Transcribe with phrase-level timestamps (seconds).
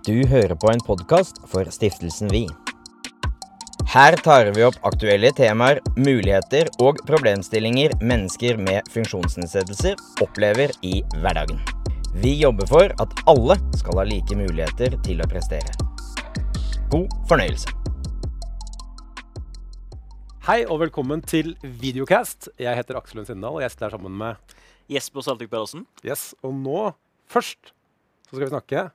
[0.00, 2.46] Du hører på en podkast for Stiftelsen Vi.
[3.92, 11.60] Her tar vi opp aktuelle temaer, muligheter og problemstillinger mennesker med funksjonsnedsettelser opplever i hverdagen.
[12.16, 15.68] Vi jobber for at alle skal ha like muligheter til å prestere.
[16.94, 17.68] God fornøyelse.
[20.48, 22.48] Hei og velkommen til Videocast.
[22.56, 24.56] Jeg heter Aksel Lund Sindal, og jeg sitter her sammen med
[24.88, 25.84] Jesper Saltvik Pedersen.
[26.00, 26.30] Yes.
[26.40, 26.86] Og nå,
[27.28, 27.74] først,
[28.30, 28.86] så skal vi snakke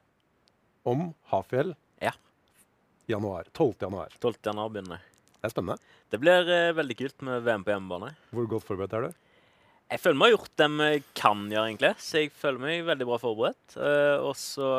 [0.86, 2.14] om Hafjell Ja.
[3.10, 3.50] januar.
[3.54, 3.76] 12.
[3.88, 4.16] januar.
[4.22, 4.40] 12.
[4.46, 5.04] januar begynner.
[5.36, 5.78] Det er spennende.
[6.10, 8.14] Det blir eh, veldig kult med VM på hjemmebane.
[8.34, 9.18] Hvor godt forberedt er du?
[9.92, 11.92] Jeg føler meg har gjort det vi kan gjøre, egentlig.
[12.02, 13.76] Så jeg føler meg veldig bra forberedt.
[13.78, 14.70] Eh, og så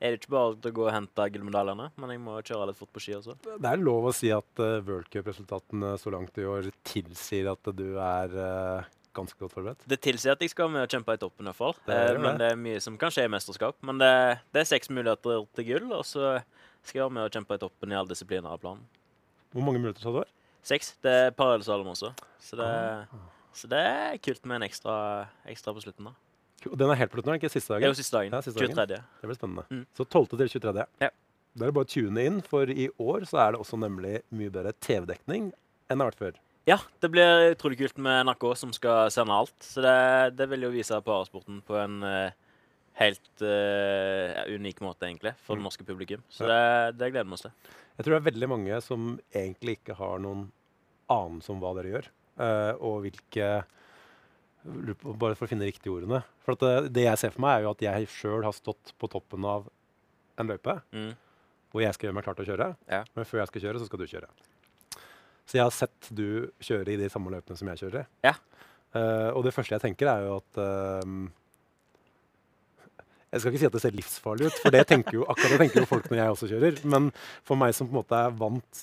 [0.00, 2.92] er det ikke bare å gå og hente gullmedaljene, men jeg må kjøre litt fort
[2.94, 3.34] på ski også.
[3.44, 7.98] Det er lov å si at uh, worldcupresultatene så langt i år tilsier at du
[8.00, 9.82] er eh, ganske godt forberedt.
[9.90, 11.74] Det tilsier at jeg skal med og kjempe i toppen, i hvert fall.
[11.86, 12.52] Det Eh, men det.
[12.52, 13.76] er mye som kan skje i mesterskap.
[13.82, 14.10] Men det,
[14.54, 16.42] det er seks muligheter til gull, og så
[16.82, 18.84] skal jeg være med og kjempe i toppen i alle disipliner av planen.
[19.52, 20.30] Hvor mange muligheter sa du var?
[20.62, 20.92] Seks.
[21.02, 22.12] Det er parallellslalåm også.
[22.40, 22.70] Så det,
[23.56, 24.94] så det er kult med en ekstra,
[25.48, 26.10] ekstra på slutten.
[26.10, 26.14] da.
[26.62, 26.76] Cool.
[26.76, 27.82] Den er helt på slutten, ikke siste dagen?
[27.82, 28.34] Det er jo siste dagen.
[28.36, 29.04] Ja, siste dagen.
[29.22, 29.64] Det blir spennende.
[29.72, 29.86] Mm.
[29.96, 30.26] Så 12.
[30.36, 30.84] til 23.
[31.00, 31.08] Ja.
[31.56, 34.20] Da er det bare å tune inn, for i år så er det også nemlig
[34.30, 35.48] mye bedre TV-dekning
[35.90, 36.36] enn det har vært før.
[36.70, 39.56] Ja, det blir utrolig kult med NRK som skal sende alt.
[39.64, 39.96] Så det,
[40.38, 42.30] det vil jo vise parasporten på en uh,
[43.00, 45.66] helt uh, unik måte, egentlig, for det Mm.
[45.66, 46.22] norske publikum.
[46.30, 46.60] Så det,
[47.00, 47.54] det gleder vi oss til.
[47.98, 50.46] Jeg tror det er veldig mange som egentlig ikke har noen
[51.10, 53.50] anelse om hva dere gjør, uh, og hvilke
[54.60, 56.18] Bare for å finne riktige ordene.
[56.44, 58.90] For at det, det jeg ser for meg, er jo at jeg sjøl har stått
[59.00, 59.70] på toppen av
[60.36, 61.14] en løype Mm.
[61.72, 62.66] hvor jeg skal gjøre meg klar til å kjøre.
[62.92, 62.98] Ja.
[63.16, 64.28] Men før jeg skal kjøre, så skal du kjøre.
[65.50, 68.06] Så jeg har sett du kjøre i de samme løpene som jeg kjører.
[68.22, 68.36] Ja.
[68.94, 71.26] Uh, og det første jeg tenker, er jo at uh,
[73.30, 75.60] Jeg skal ikke si at det ser livsfarlig ut, for det tenker jo, akkurat det
[75.64, 76.80] tenker jo folk når jeg også kjører.
[76.94, 77.10] Men
[77.46, 78.82] for meg som på en måte er vant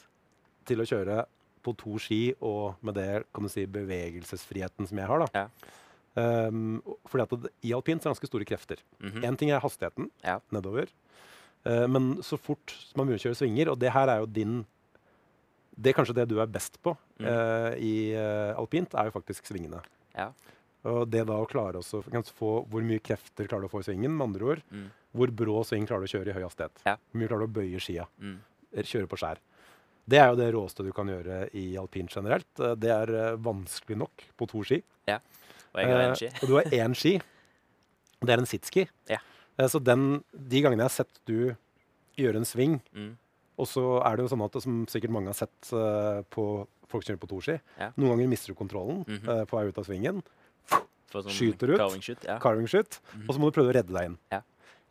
[0.67, 1.23] til å kjøre
[1.63, 5.43] på to ski, og med det kan du si bevegelsesfriheten som jeg har, da.
[5.43, 5.73] Ja.
[6.17, 8.79] Um, fordi at det, I alpint er det ganske store krefter.
[8.99, 9.37] Én mm -hmm.
[9.37, 10.39] ting er hastigheten Ja.
[10.51, 10.87] nedover.
[11.65, 14.65] Uh, men så fort man begynner å kjøre svinger, og det her er jo din
[15.79, 17.25] Det er kanskje det du er best på Mm.
[17.25, 19.79] uh, i uh, alpint, er jo faktisk svingene.
[20.15, 20.31] Ja.
[20.85, 23.87] Og det da å klare også, få Hvor mye krefter klarer du å få i
[23.91, 24.11] svingen?
[24.15, 24.89] Med andre ord, Mm.
[25.15, 26.71] hvor brå sving klarer du å kjøre i høy hastighet?
[26.85, 26.95] Ja.
[26.97, 28.05] Hvor mye klarer du å bøye skia?
[28.21, 28.37] Mm.
[28.75, 29.37] Kjøre på skjær?
[30.07, 32.47] Det er jo det råeste du kan gjøre i alpint generelt.
[32.59, 34.83] Eh, Det er eh, vanskelig nok på to ski.
[35.73, 36.27] Og jeg har Eh, én ski.
[36.41, 37.21] og du har én ski.
[38.21, 38.87] Det er en sitski.
[39.09, 39.17] Ja.
[39.59, 41.55] Eh, så den, de gangene jeg har sett du
[42.17, 43.17] gjøre en sving, Mm.
[43.57, 47.03] Og så er det jo sånn at, som sikkert mange har sett uh, på folk
[47.03, 47.91] som kjører på to ski, Ja.
[47.97, 49.41] noen ganger mister du kontrollen mm -hmm.
[49.41, 50.21] uh, på vei ut av svingen.
[51.11, 51.77] Sånn Skyter ut.
[51.79, 52.37] carving shoot, Ja.
[52.39, 52.99] Carving shoot.
[53.15, 53.25] Mhm.
[53.29, 54.17] Og så må du prøve å redde deg inn.
[54.31, 54.41] Ja.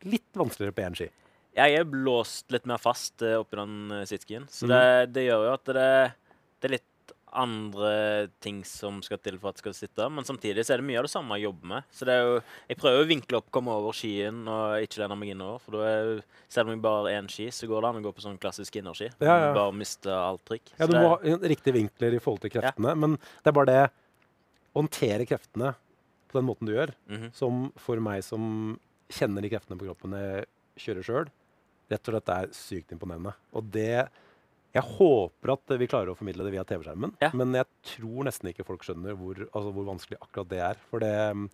[0.04, 1.10] Litt vanskeligere på én ski.
[1.56, 4.46] Jeg er blåst litt mer fast uh, oppi den sitskien.
[4.48, 4.68] Så Mhm.
[4.68, 6.12] det, det gjør jo at det,
[6.60, 6.84] det er litt
[7.36, 10.06] andre ting som skal til for at det skal sitte.
[10.12, 11.86] Men samtidig så er det mye av det samme jeg jobber med.
[11.94, 12.34] Så det er jo,
[12.70, 15.60] jeg prøver å vinkle opp, komme over skien og ikke lene meg innover.
[15.64, 16.16] For da er jo,
[16.56, 18.38] selv om jeg bare har én ski, så går det an å gå på sånn
[18.42, 19.10] klassisk innerski.
[19.20, 19.54] Ja, ja.
[19.56, 20.74] Bare miste alt trykk.
[20.78, 23.82] Ja, du må ha riktige vinkler i forhold til kreftene, men det er bare det
[24.74, 25.74] å håndtere kreftene
[26.28, 27.32] på den måten du gjør, Mhm.
[27.34, 30.46] som for meg som kjenner de kreftene på kroppen jeg
[30.82, 31.28] kjører sjøl,
[31.88, 33.32] rett og slett er sykt imponerende.
[33.54, 34.08] Og det
[34.76, 37.30] Jeg håper at vi klarer å formidle det via TV-skjermen, Ja.
[37.34, 37.66] men jeg
[37.96, 40.82] tror nesten ikke folk skjønner hvor, altså hvor vanskelig akkurat det er.
[40.90, 41.46] For det mm,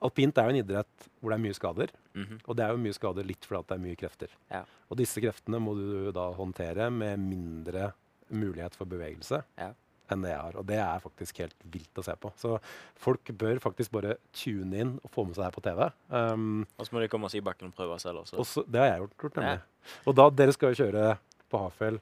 [0.00, 1.90] Alpint er jo en idrett hvor det er mye skader.
[2.16, 2.38] Mhm.
[2.48, 4.32] Og det er jo mye skader litt fordi at det er mye krefter.
[4.50, 4.62] Ja.
[4.88, 7.90] Og disse kreftene må du da håndtere med mindre
[8.32, 9.74] mulighet for bevegelse Ja.
[10.10, 10.56] enn det jeg har.
[10.56, 12.32] Og det er faktisk helt vilt å se på.
[12.40, 12.56] Så
[12.96, 15.92] folk bør faktisk bare tune inn og få med seg det her på TV.
[16.08, 18.38] Um, Og så må de komme seg i bakken og prøve selv også.
[18.40, 19.60] også det har jeg gjort, gjort nemlig.
[19.60, 20.00] Ja.
[20.06, 21.18] Og da dere skal jo kjøre
[21.50, 21.98] på Hafjell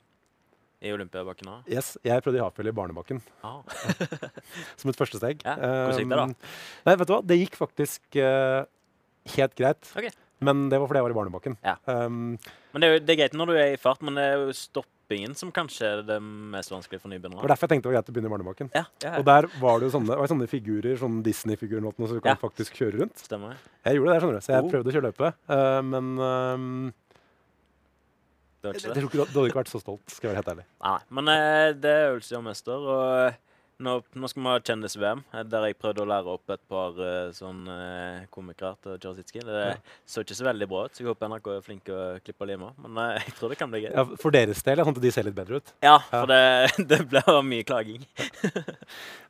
[0.85, 1.67] I Olympiabakken òg.
[1.73, 3.61] Yes, jeg prøvde i Hafjell i Barnebakken Ah.
[4.79, 5.41] som et første steg.
[5.47, 6.27] Ja, hvordan gikk det da?
[6.29, 6.37] Um,
[6.87, 7.23] Nei, vet du hva?
[7.27, 8.63] Det gikk faktisk uh,
[9.35, 9.91] helt greit.
[9.99, 10.13] Okay.
[10.45, 11.57] Men det var fordi jeg var i Barnebakken.
[11.67, 11.75] Ja.
[11.91, 12.39] Um,
[12.73, 14.37] Men det er jo det er greit når du er i fart, men det er
[14.45, 17.91] jo stoppingen som kanskje er det mest vanskelige for det var derfor jeg tenkte det
[17.91, 18.71] var greit å begynne i Barnebakken.
[18.77, 22.23] Ja, ja, Og der var det jo sånne, var sånne figurer, sånn Disney-figurer, så du
[22.23, 23.19] kan faktisk kjøre rundt.
[23.27, 23.59] stemmer.
[23.89, 24.47] Jeg gjorde det, skjønner du.
[24.47, 24.71] Så jeg Oh.
[24.71, 26.93] prøvde å kjøre løpet, uh, men ehm,
[28.59, 29.03] Det var ikke det.
[29.13, 30.65] du, hadde ikke vært så stolt, skal jeg være helt ærlig.
[30.83, 32.87] Nei, men eh, det er øvelse og mester.
[32.91, 33.37] Og eh,
[33.87, 36.99] nå, nå skal vi ha kjendis-VM, eh, der jeg prøvde å lære opp et par
[37.37, 37.77] sånne
[38.35, 39.45] komikere til sitski.
[39.47, 39.77] Det Ja.
[40.11, 42.51] så ikke så veldig bra ut, så jeg håper NRK er flinke å klippe og
[42.51, 42.73] lime.
[42.83, 43.93] Men jeg tror det kan bli gøy.
[43.95, 45.73] Ja, for deres del, sånn at de ser litt bedre ut.
[45.87, 46.43] Ja, for det,
[46.91, 48.03] det blir mye klaging.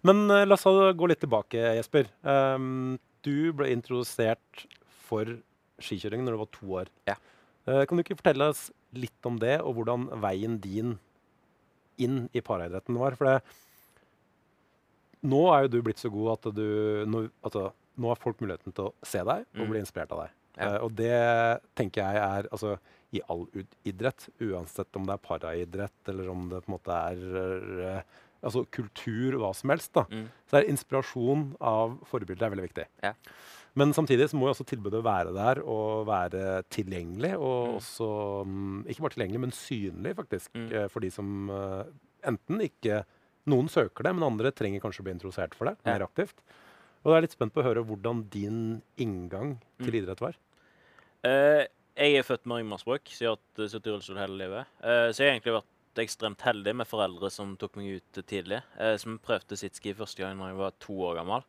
[0.09, 0.65] Men la oss
[0.97, 2.09] gå litt tilbake, Jesper.
[2.25, 2.97] Um,
[3.29, 4.65] du ble introdusert
[5.11, 5.37] for
[5.85, 6.95] skikjøring når du var to år.
[7.11, 7.21] Ja.
[7.69, 10.99] Kan du ikke fortelle oss litt om det, og hvordan veien din
[11.99, 13.17] inn i paraidretten var?
[13.19, 13.41] For det,
[15.29, 16.65] nå er jo du blitt så god at du
[17.11, 17.69] nå, altså,
[17.99, 19.71] nå har folk muligheten til å se deg og Mm.
[19.73, 20.31] bli inspirert av deg.
[20.59, 20.69] Ja.
[20.79, 21.19] Uh, og det
[21.79, 22.77] tenker jeg er altså,
[23.15, 23.45] i all
[23.87, 27.21] idrett, uansett om det er paraidrett eller om det på en måte er
[27.99, 28.03] uh,
[28.43, 30.27] altså, kultur, hva som helst, da, Mm.
[30.51, 32.87] så er inspirasjon av forbilder er veldig viktig.
[33.03, 33.15] Ja.
[33.79, 37.35] Men samtidig så må jo også tilbudet være der og være tilgjengelig.
[37.39, 37.77] Og Mm.
[37.79, 38.09] også
[38.49, 40.51] mm, ikke bare tilgjengelig, men synlig, faktisk.
[40.59, 40.69] Mm.
[40.73, 41.85] eh, For de som eh,
[42.33, 43.05] enten ikke
[43.49, 45.93] Noen søker det, men andre trenger kanskje å bli introdusert for det Ja.
[45.95, 46.43] mer aktivt.
[47.01, 50.03] Og jeg er litt spent på å høre hvordan din inngang til Mm.
[50.03, 50.35] idrett var.
[51.25, 51.65] Uh,
[51.97, 54.67] jeg er født med ryggmargsbrokk, så jeg har hatt sittet i rullestol hele livet.
[54.85, 58.61] Uh, så jeg har egentlig vært ekstremt heldig med foreldre som tok meg ut tidlig.
[58.79, 61.43] Uh, som prøvde sitski første gang da jeg var to år gammel.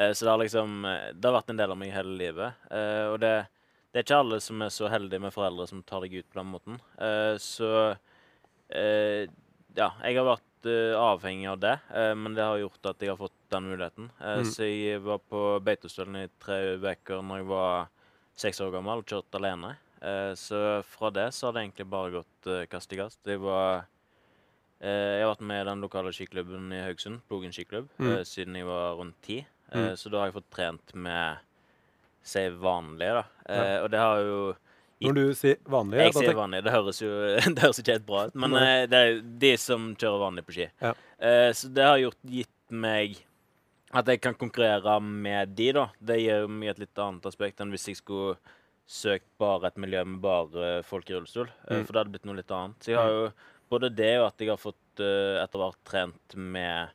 [0.00, 2.60] Eh, så det har liksom eh, Det har vært en del av meg hele livet.
[2.72, 3.32] Eh, og det,
[3.92, 6.40] det er ikke alle som er så heldige med foreldre som tar deg ut på
[6.40, 6.78] den måten.
[7.42, 7.70] Så
[8.70, 10.68] ja, jeg har vært
[11.00, 11.72] avhengig av det,
[12.20, 14.10] men det har gjort at jeg har fått den muligheten.
[14.22, 14.44] Mm.
[14.46, 17.88] Så jeg var på Beitostølen i tre uker når jeg var
[18.38, 19.72] seks år gammel og kjørt alene.
[20.38, 23.18] Så fra det så har det egentlig bare gått kast i kast.
[23.26, 23.88] Jeg var
[24.80, 28.20] Jeg har vært med i den lokale skiklubben i Haugesund, Plogen skiklubb, Mm.
[28.24, 29.42] siden jeg var rundt ti.
[29.72, 29.96] Eh, Mm.
[29.96, 31.38] Så da har jeg fått trent med
[32.22, 33.24] si vanlige, da.
[33.48, 33.82] Ja.
[33.84, 34.40] Og det har jo
[35.00, 36.62] Når du sier vanlige jeg sier vanlige.
[36.66, 37.10] Det høres jo
[37.54, 40.44] det høres ikke helt bra ut, men eh, det er jo de som kjører vanlig
[40.44, 40.66] på ski.
[40.82, 40.92] Ja.
[41.18, 43.16] Eh, så det har gjort, gitt meg
[43.92, 45.86] at jeg kan konkurrere med de, da.
[45.98, 48.36] Det gir meg et litt annet aspekt enn hvis jeg skulle
[48.90, 51.48] søkt bare et miljø med bare folk i rullestol.
[51.70, 51.86] eh, Mm.
[51.86, 52.76] For det hadde blitt noe litt annet.
[52.84, 53.32] Så jeg har jo
[53.70, 56.90] både det og at jeg har fått eh, etter hvert trent med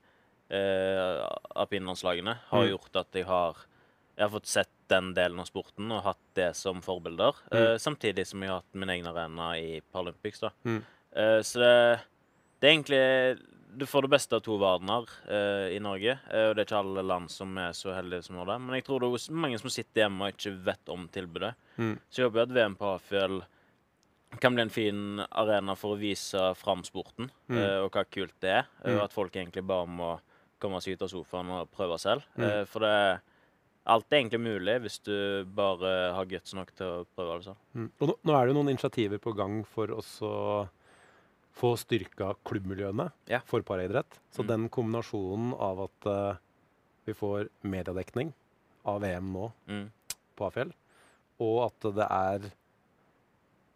[0.51, 2.69] uh, alpinlandslagene, har Mm.
[2.77, 3.55] gjort at jeg har
[4.17, 7.33] jeg har fått sett den delen av sporten og hatt det som forbilder.
[7.51, 10.39] eh, samtidig som jeg har hatt min egen arena i Paralympics.
[10.39, 10.49] da.
[10.63, 10.83] Mm.
[11.13, 11.99] Eh, så det,
[12.61, 13.41] det er egentlig
[13.77, 16.17] Du får det beste av to verdener eh, i Norge.
[16.31, 18.61] eh, og det er ikke alle land som er så heldige som har det.
[18.61, 21.53] Men jeg tror det er mange som sitter hjemme og ikke vet om tilbudet.
[21.77, 21.99] Mm.
[22.09, 23.41] Så jeg håper at VM på Hafjell
[24.39, 27.57] kan bli en fin arena for å vise fram sporten Mm.
[27.57, 28.65] eh, og hva kult det er.
[28.85, 28.97] eh, Mm.
[28.97, 30.21] Og at folk egentlig bare må
[30.59, 32.23] komme seg ut av sofaen og prøve selv.
[32.37, 32.43] Mm.
[32.49, 32.97] Eh, for det
[33.87, 37.57] Alt er egentlig mulig hvis du bare har guts nok til å prøve det selv.
[37.77, 37.89] Mm.
[38.01, 40.01] Og nå, nå er det jo noen initiativer på gang for å
[41.55, 43.39] få styrka klubbmiljøene Ja.
[43.45, 44.17] for paraidrett.
[44.33, 44.47] Så Mm.
[44.47, 46.35] den kombinasjonen av at uh,
[47.05, 48.33] vi får mediedekning
[48.85, 49.91] av VM nå Mm.
[50.35, 50.73] på Afjell,
[51.39, 52.51] og at det er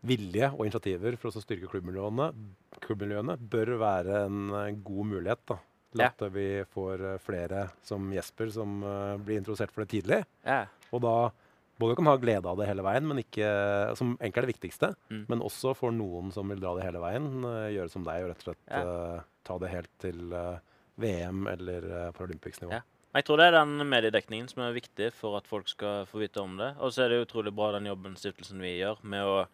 [0.03, 2.33] vilje og initiativer for å styrke klubbmiljøene,
[2.81, 5.57] klubbmiljøene bør være en eh, god mulighet da,
[5.93, 10.23] til at vi får eh, flere som Jesper som eh, blir introdusert for det tidlig.
[10.45, 10.65] Ja.
[10.93, 11.15] Og da
[11.79, 13.49] både kan ha glede av det hele veien, men ikke,
[13.95, 15.25] som egentlig er det viktigste, Mm.
[15.29, 18.29] men også for noen som vil dra det hele veien, eh, gjøre som deg og
[18.33, 18.81] rett og slett Ja.
[18.83, 20.59] uh, ta det helt til uh,
[20.99, 22.71] VM eller uh, Paralympics-nivå.
[22.73, 22.81] Ja.
[23.15, 26.37] Jeg tror det er den mediedekningen som er viktig for at folk skal få vite
[26.43, 26.75] om det.
[26.77, 29.47] Og så er det utrolig bra den jobben stiftelsen vi gjør med å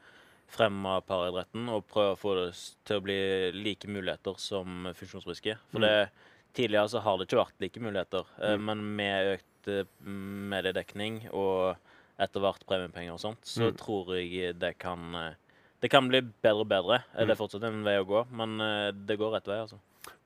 [0.48, 2.52] fremme paraidretten og prøve å få det
[2.86, 3.18] til å bli
[3.56, 5.58] like muligheter som funksjonsfriske.
[5.72, 5.88] For Mm.
[5.88, 6.10] det,
[6.54, 8.66] tidligere så har det ikke vært like muligheter, eh, Mm.
[8.66, 11.76] men med økt eh, mediedekning og
[12.20, 13.78] etter hvert premiepenger og sånt, så Mm.
[13.78, 15.34] tror jeg det kan eh,
[15.82, 17.04] det kan bli bedre og bedre.
[17.14, 17.28] Mm.
[17.28, 18.58] Det er fortsatt en vei å gå, men
[19.06, 19.78] det går rett vei, altså.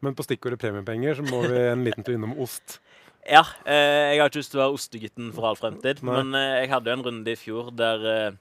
[0.02, 2.80] Men på stikkordet premiepenger så må vi en liten tur innom ost.
[3.30, 6.24] Ja, jeg har ikke lyst til å være ostegutten for all fremtid, Nei.
[6.24, 8.32] men jeg hadde jo en runde i fjor der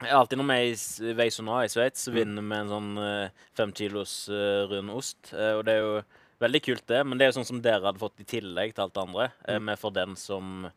[0.00, 2.16] Alltid når vi er i Veisona i Sveits, så Mm.
[2.16, 5.32] vinner vi med en sånn eh, fem kilos eh, rund ost.
[5.34, 6.02] Eh, og det er jo
[6.40, 8.84] veldig kult, det, men det er jo sånn som dere hadde fått i tillegg til
[8.86, 9.26] alt det andre.
[9.44, 10.70] Vi får med for den som,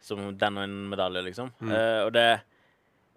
[0.00, 1.52] som den og en medalje, liksom.
[1.60, 1.74] Mm.
[2.06, 2.30] Og det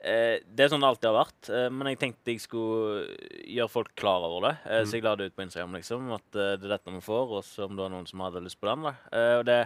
[0.06, 3.08] det er sånn det alltid har vært, men jeg tenkte jeg skulle
[3.50, 4.52] gjøre folk klar over det.
[4.68, 4.86] Mm.
[4.86, 7.42] Så jeg la det ut på Instagram, liksom, at det er dette vi får, og
[7.48, 8.84] så om det var noen som hadde lyst på den.
[8.86, 8.94] da.
[9.40, 9.58] Og det,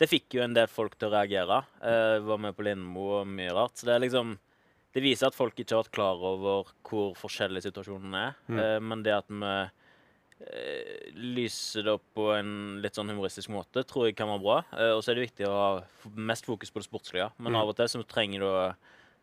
[0.00, 1.60] det fikk jo en del folk til å reagere.
[1.86, 3.76] Eh, var med på Lindmo og mye rart.
[3.78, 4.32] Så det er liksom
[4.92, 8.32] Det viser at folk ikke har vært klar over hvor forskjellig situasjonen er.
[8.50, 8.58] Mm.
[8.58, 9.52] Eh, men det at vi
[10.40, 14.58] eh, lyser det opp på en litt sånn humoristisk måte, tror jeg kan være bra.
[14.74, 17.30] Eh, og så er det viktig å ha mest fokus på det sportslige.
[17.38, 17.60] Men Mm.
[17.62, 18.74] av og til så trenger du å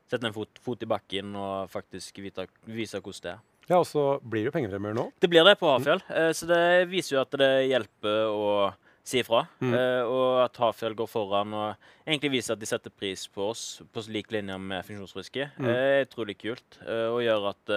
[0.10, 3.40] sette en fot, fot i bakken og faktisk vite, vise hvordan det er.
[3.68, 5.12] Ja, og så blir det jo pengepremier nå.
[5.20, 6.32] Det blir det på Hafjell, Mm.
[6.34, 8.74] så det viser jo at det hjelper å
[9.08, 9.46] si ifra.
[9.64, 9.74] Mm.
[9.74, 13.66] Uh, Og at Hafjell går foran og egentlig viser at de setter pris på oss
[13.94, 15.50] på lik linje med funksjonsfriske.
[15.58, 15.68] Mm.
[15.72, 16.80] eh, er utrolig kult.
[16.84, 17.76] uh, Og gjør at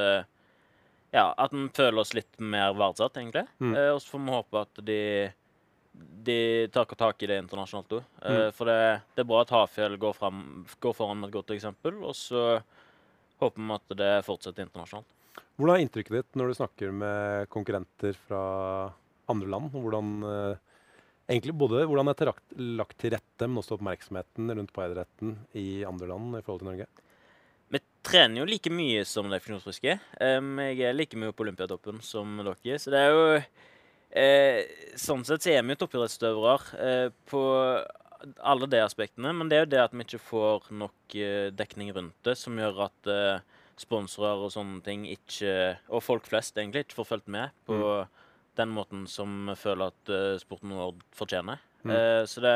[1.11, 3.43] ja, at en føler oss litt mer verdsatt, egentlig.
[3.59, 3.73] Mm.
[3.97, 5.01] Og så får vi håpe at de
[6.23, 8.05] de tar tak i det internasjonalt òg.
[8.23, 8.53] Mm.
[8.55, 8.77] For det,
[9.17, 10.45] det er bra at Hafjell går, frem,
[10.79, 11.99] går foran med et godt eksempel.
[12.07, 12.61] Og så
[13.43, 15.11] håper vi at det fortsetter internasjonalt.
[15.59, 18.43] Hvordan er inntrykket ditt når du snakker med konkurrenter fra
[19.31, 19.75] andre land?
[19.75, 20.13] Hvordan,
[21.31, 25.83] egentlig både hvordan det er lagt, lagt til rette, men også oppmerksomheten rundt paideretten i
[25.89, 26.89] andre land i forhold til Norge?
[27.71, 29.97] Vi trener jo like mye som de funksjonsfriske.
[30.19, 32.81] Um, jeg er like mye på Olympiatoppen som dere.
[32.83, 34.61] Så det er jo eh,
[34.99, 37.43] Sånn sett så er vi jo toppidrettsutøvere eh, på
[38.43, 39.33] alle de aspektene.
[39.37, 42.59] Men det er jo det at vi ikke får nok eh, dekning rundt det, som
[42.59, 45.53] gjør at eh, sponsorer og sånne ting ikke
[45.89, 47.79] Og folk flest egentlig ikke får fulgt med på
[48.61, 51.61] den måten som vi føler at eh, sporten vår fortjener.
[51.83, 51.93] Mm.
[51.97, 52.55] Eh, så det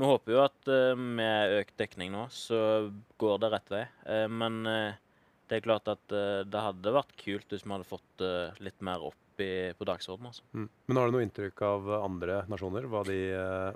[0.00, 3.84] vi håper jo at eh, med økt dekning nå, så går det rett vei.
[4.32, 8.24] Men det er klart at det hadde vært kult hvis vi hadde fått
[8.62, 10.30] litt mer opp i, på dagsordenen.
[10.30, 10.46] Altså.
[10.54, 10.68] Mm.
[10.86, 12.86] Men har du noe inntrykk av andre nasjoner?
[13.08, 13.18] De,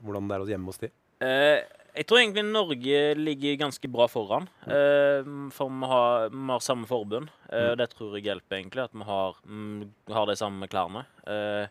[0.05, 0.93] hvordan det er hjemme hos de?
[1.25, 1.61] Eh,
[1.95, 4.49] jeg tror egentlig Norge ligger ganske bra foran.
[4.67, 7.31] Eh, for vi har, vi har samme forbund.
[7.47, 8.87] Eh, og Det tror jeg hjelper, egentlig.
[8.89, 11.05] At vi har, mm, har de samme klærne.
[11.23, 11.69] Eh,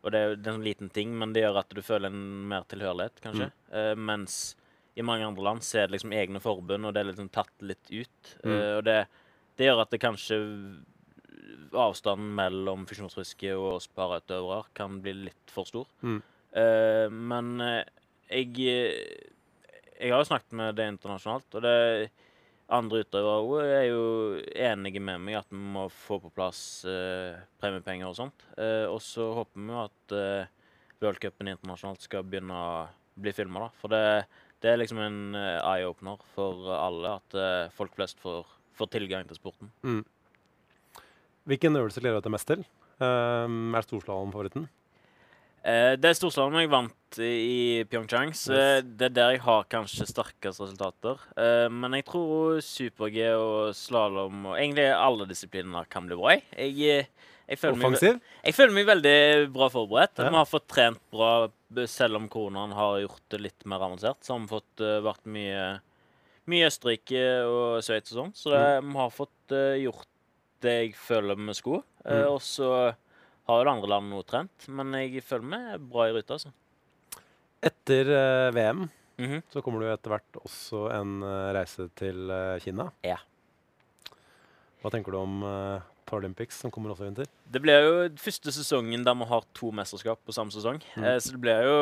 [0.00, 3.20] og det er en liten ting, men det gjør at du føler en mer tilhørighet,
[3.20, 3.50] kanskje.
[3.72, 4.56] Eh, mens
[4.96, 7.52] i mange andre land så er det liksom egne forbund, og det er liksom tatt
[7.60, 8.34] litt ut.
[8.46, 8.56] Mm.
[8.78, 8.98] Og det,
[9.58, 10.40] det gjør at det kanskje
[11.76, 15.90] avstanden mellom funksjonsfriske og oss parautøvere kan bli litt for stor.
[16.00, 16.22] Mm.
[17.12, 17.50] Men
[18.30, 18.54] jeg
[19.96, 21.76] Jeg har jo snakket med det internasjonalt, og det
[22.76, 24.02] andre utøvere også er jo
[24.68, 28.46] enige med meg at vi må få på plass eh, premiepenger og sånt.
[28.58, 30.50] Eh, og så håper vi jo at eh,
[31.02, 32.72] worldcupen internasjonalt skal begynne å
[33.16, 33.70] bli filma, da.
[33.80, 34.02] For det,
[34.64, 39.28] det er liksom en eh, eye-opener for alle at eh, folk flest får, får tilgang
[39.30, 39.72] til sporten.
[39.86, 40.02] Mm.
[41.46, 42.66] Hvilken øvelse gleder du deg mest til?
[42.98, 44.66] Um, er storslalåm favoritten?
[45.66, 48.84] Eh, det er storslalåm jeg vant i Pyeongchang, så Yes.
[48.86, 51.18] det er der jeg har kanskje sterkest resultater.
[51.36, 56.36] Eh, men jeg tror super-G og slalåm og egentlig alle disipliner kan bli bra.
[56.36, 56.44] jeg.
[56.76, 57.08] Jeg,
[57.48, 60.18] eh, føler meg, jeg føler meg veldig bra forberedt.
[60.18, 60.30] Ja.
[60.30, 61.48] Vi har fått trent bra,
[61.86, 64.22] selv om koronaen har gjort det litt mer avansert.
[64.22, 65.80] Så har vi fått vært mye,
[66.46, 68.34] mye Østerrike og Sveits og sånn.
[68.36, 69.48] Så det, vi har fått
[69.82, 70.06] gjort
[70.62, 71.82] det jeg føler vi skulle.
[72.06, 72.30] Mm.
[72.30, 72.94] og så
[73.46, 76.38] har jo det andre landet noe trent, men jeg føler meg bra i rute.
[76.38, 76.52] altså.
[77.66, 79.42] Etter eh, VM Mhm.
[79.48, 82.90] så kommer det jo etter hvert også en eh, reise til eh, Kina.
[83.02, 83.16] Ja.
[84.82, 87.30] Hva tenker du om uh, Paralympics, som kommer også i vinter?
[87.50, 90.78] Det blir jo første sesongen der vi har to mesterskap på samme sesong.
[90.94, 91.04] Mm.
[91.08, 91.78] Eh, så det blir jo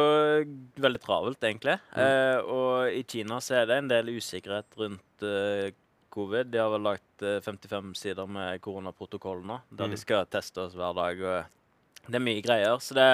[0.80, 1.74] veldig travelt, egentlig.
[1.92, 2.00] Mm.
[2.06, 5.74] Eh, og i Kina så er det en del usikkerhet rundt eh,
[6.14, 6.46] covid.
[6.54, 9.94] De har vel lagt eh, 55 sider med koronaprotokollene, der Mm.
[9.96, 11.20] de skal teste oss hver dag.
[11.20, 12.78] Og det er mye greier.
[12.80, 13.08] Så det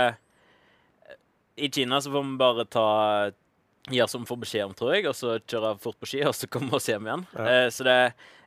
[1.60, 2.86] I Kina så får vi bare ta
[3.90, 6.34] Gjøre som vi får beskjed om, tror jeg, og så kjøre fort på ski, og
[6.36, 7.22] så komme oss hjem igjen.
[7.32, 7.44] Ja.
[7.48, 7.94] Eh, så det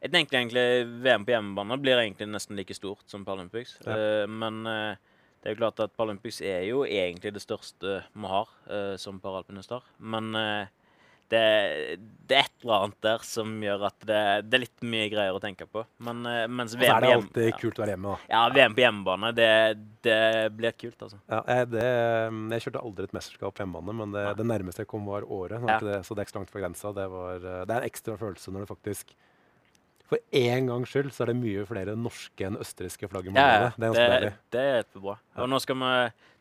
[0.04, 0.66] jeg tenker egentlig
[1.02, 3.74] VM på hjemmebane blir egentlig nesten like stort som Paralympics.
[3.84, 3.96] Ja.
[3.98, 4.94] Eh, men eh,
[5.42, 9.18] det er jo klart at Paralympics er jo egentlig det største vi har eh, som
[9.20, 9.82] paralpinister.
[10.00, 10.68] Men eh,
[11.32, 11.42] det,
[12.28, 15.36] det er et eller annet der som gjør at det, det er litt mye greier
[15.38, 15.84] å tenke på.
[16.04, 17.58] Men eh, mens Og så VM er det alltid ja.
[17.62, 18.30] kult å være hjemme, da.
[18.36, 19.50] Ja, VM på hjemmebane, det,
[20.06, 20.20] det
[20.58, 21.20] blir kult, altså.
[21.32, 21.88] Ja, jeg, det,
[22.56, 25.64] jeg kjørte aldri et mesterskap på hjemmebane, men det, det nærmeste jeg kom, var året.
[25.68, 25.80] Ja.
[25.84, 26.94] det, så det er ikke så langt fra grensa.
[27.00, 29.16] Det, var, eh, det er en ekstra følelse når det faktisk
[30.12, 33.46] For én gangs skyld så er det mye flere norske enn østerrikske flagg i Ja,
[33.48, 33.70] ja.
[33.74, 35.16] Det er ganske det, det er bra.
[35.34, 35.44] Ja.
[35.46, 35.92] Og nå, skal vi,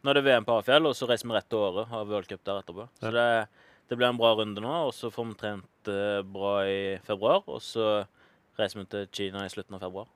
[0.02, 1.86] nå er det VM på Hafjell, og så reiser vi rett til Åre.
[1.88, 2.88] Har worldcup der etterpå.
[3.00, 3.14] Så Ja.
[3.16, 6.80] det, det blir en bra runde nå, og så får vi trent eh, bra i
[7.04, 7.42] februar.
[7.52, 8.06] Og så
[8.58, 10.08] reiser vi til Kina i slutten av februar.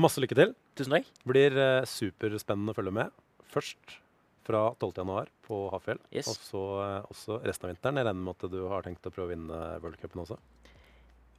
[0.00, 0.52] Masse lykke til.
[0.76, 1.08] Tusen takk.
[1.28, 3.14] Blir eh, superspennende å følge med.
[3.54, 3.98] Først
[4.44, 4.90] fra 12.
[5.00, 6.28] januar på Hafjell, Yes.
[6.28, 8.00] og så eh, også resten av vinteren.
[8.02, 10.36] Jeg regner med at du har tenkt å prøve å vinne worldcupen også.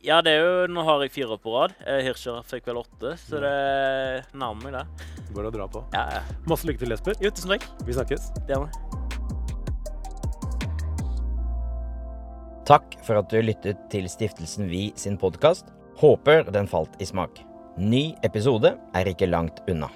[0.05, 1.73] Ja, det er jo Nå har jeg fire på rad.
[2.05, 3.55] Hirscher fikk vel åtte, så det
[4.37, 5.07] nærmer meg det.
[5.37, 5.85] Bare å dra på.
[5.95, 6.21] Ja, ja.
[6.49, 7.17] Masse lykke til, Jesper.
[7.25, 7.65] Jo, tusen takk.
[7.87, 8.29] Vi snakkes.
[8.45, 9.04] Det gjør vi.
[12.65, 15.67] Takk for at du lyttet til Stiftelsen Vi sin podkast.
[16.01, 17.37] Håper den falt i smak.
[17.77, 19.91] Ny episode er ikke langt unna.